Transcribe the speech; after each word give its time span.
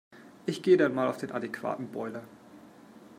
Ich 0.47 0.63
gehe 0.63 0.77
dann 0.77 0.95
mal 0.95 1.07
auf 1.07 1.17
den 1.17 1.31
adäquaten 1.31 1.91
Boiler. 1.91 2.23